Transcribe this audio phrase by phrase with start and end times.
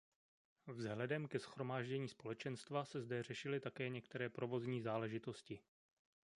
[0.67, 5.59] Vzhledem ke shromáždění společenstva se zde řešily také některé provozní záležitosti.